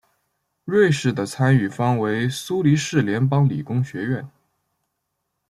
[0.65, 4.27] 瑞士的参与方为苏黎世联邦理工学院。